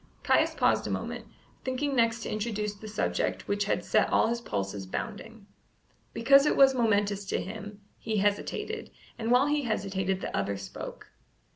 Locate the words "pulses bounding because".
4.41-6.47